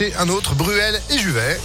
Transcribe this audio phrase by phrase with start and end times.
[0.00, 1.58] Et un autre, Bruel et Juvet.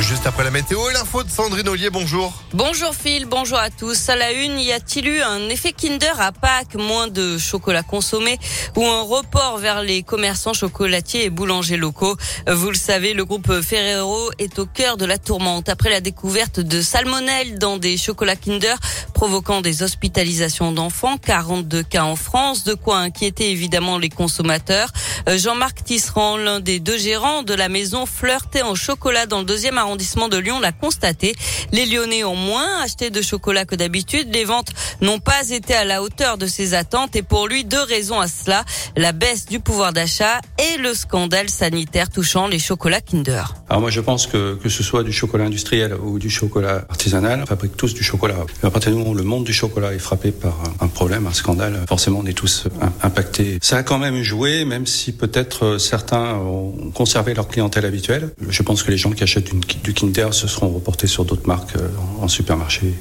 [0.00, 2.32] Juste après la météo et l'info de Sandrine Ollier, bonjour.
[2.54, 4.08] Bonjour Phil, bonjour à tous.
[4.08, 8.38] À la une, y a-t-il eu un effet Kinder à Pâques, moins de chocolat consommé
[8.74, 12.16] ou un report vers les commerçants chocolatiers et boulangers locaux
[12.50, 16.58] Vous le savez, le groupe Ferrero est au cœur de la tourmente après la découverte
[16.58, 18.76] de salmonelle dans des chocolats Kinder
[19.12, 24.88] provoquant des hospitalisations d'enfants, 42 cas en France, de quoi inquiéter évidemment les consommateurs.
[25.28, 29.78] Jean-Marc Tisserand, l'un des deux gérants de la maison flirtait en chocolat dans le deuxième
[29.82, 31.34] arrondissement de Lyon l'a constaté.
[31.72, 34.28] Les Lyonnais ont moins acheté de chocolat que d'habitude.
[34.32, 37.82] Les ventes n'ont pas été à la hauteur de ses attentes et pour lui, deux
[37.82, 38.64] raisons à cela.
[38.96, 43.54] La baisse du pouvoir d'achat et le scandale sanitaire touchant les chocolats Kinder.
[43.68, 47.40] Alors moi je pense que que ce soit du chocolat industriel ou du chocolat artisanal,
[47.42, 48.36] on fabrique tous du chocolat.
[48.62, 51.32] à partir du moment où le monde du chocolat est frappé par un problème, un
[51.32, 52.64] scandale, forcément on est tous
[53.02, 53.58] impactés.
[53.62, 58.30] Ça a quand même joué, même si peut-être certains ont conservé leur clientèle habituelle.
[58.48, 61.46] Je pense que les gens qui achètent une du Kinder se seront reportés sur d'autres
[61.46, 61.88] marques euh,
[62.20, 62.94] en supermarché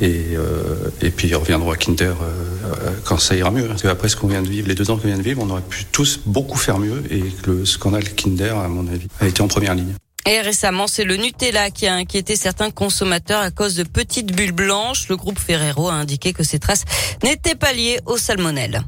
[0.00, 3.66] et, euh, et puis ils reviendront à Kinder euh, quand ça ira mieux.
[3.66, 5.50] Parce qu'après ce qu'on vient de vivre, les deux ans qu'on vient de vivre, on
[5.50, 9.42] aurait pu tous beaucoup faire mieux et le scandale Kinder, à mon avis, a été
[9.42, 9.94] en première ligne.
[10.26, 14.52] Et récemment, c'est le Nutella qui a inquiété certains consommateurs à cause de petites bulles
[14.52, 15.08] blanches.
[15.08, 16.84] Le groupe Ferrero a indiqué que ces traces
[17.22, 18.82] n'étaient pas liées au salmonelle.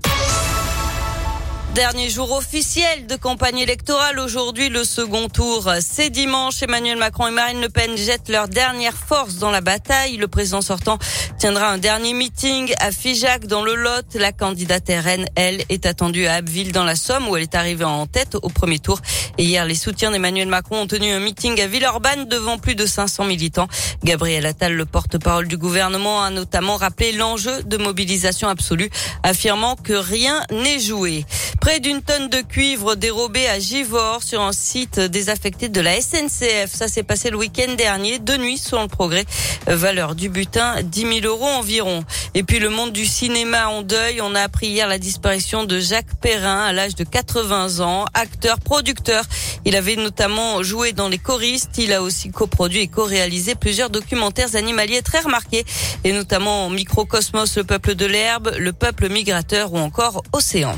[1.75, 4.19] Dernier jour officiel de campagne électorale.
[4.19, 5.71] Aujourd'hui, le second tour.
[5.81, 6.61] C'est dimanche.
[6.65, 10.17] Emmanuel Macron et Marine Le Pen jettent leur dernière force dans la bataille.
[10.17, 10.99] Le président sortant
[11.39, 14.15] tiendra un dernier meeting à Figeac dans le Lot.
[14.15, 17.85] La candidate RN, elle, est attendue à Abbeville dans la Somme où elle est arrivée
[17.85, 19.01] en tête au premier tour.
[19.39, 22.85] Et hier, les soutiens d'Emmanuel Macron ont tenu un meeting à Villeurbanne devant plus de
[22.85, 23.69] 500 militants.
[24.03, 28.91] Gabriel Attal, le porte-parole du gouvernement, a notamment rappelé l'enjeu de mobilisation absolue,
[29.23, 31.25] affirmant que rien n'est joué.
[31.61, 36.73] Près d'une tonne de cuivre dérobée à Givors sur un site désaffecté de la SNCF.
[36.73, 39.27] Ça s'est passé le week-end dernier, de nuit sur le progrès.
[39.67, 42.03] Valeur du butin, 10 000 euros environ.
[42.35, 44.23] Et puis le monde du cinéma en deuil.
[44.23, 48.59] On a appris hier la disparition de Jacques Perrin à l'âge de 80 ans, acteur,
[48.59, 49.25] producteur.
[49.67, 51.77] Il avait notamment joué dans Les choristes.
[51.77, 55.67] Il a aussi coproduit et co-réalisé plusieurs documentaires animaliers très remarqués,
[56.05, 60.75] et notamment Microcosmos, le peuple de l'herbe, le peuple migrateur ou encore Océan.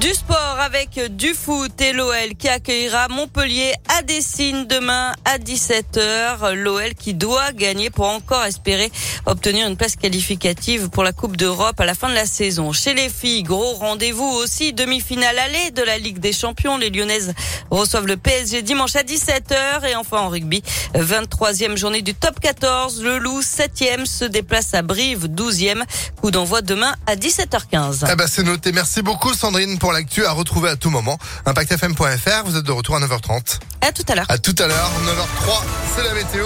[0.00, 6.52] Du sport avec du foot et l'OL qui accueillera Montpellier à Dessine demain à 17h.
[6.52, 8.92] L'OL qui doit gagner pour encore espérer
[9.24, 12.72] obtenir une place qualificative pour la Coupe d'Europe à la fin de la saison.
[12.72, 16.76] Chez les filles, gros rendez-vous aussi, demi-finale allée de la Ligue des Champions.
[16.76, 17.32] Les Lyonnaises
[17.70, 20.62] reçoivent le PSG dimanche à 17h et enfin en rugby,
[20.94, 23.02] 23e journée du top 14.
[23.02, 25.82] Le Loup, 7e, se déplace à Brive, 12e.
[26.20, 28.08] Coup d'envoi demain à 17h15.
[28.12, 28.72] Eh ben, c'est noté.
[28.72, 31.16] Merci beaucoup Sandrine pour l'actu à retrouver à tout moment.
[31.44, 33.60] ImpactFM.fr, vous êtes de retour à 9h30.
[33.82, 34.26] À tout à l'heure.
[34.28, 35.62] À tout à l'heure, 9h03,
[35.94, 36.44] c'est la météo.